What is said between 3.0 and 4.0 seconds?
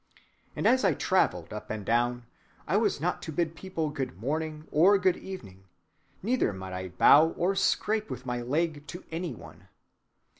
to bid people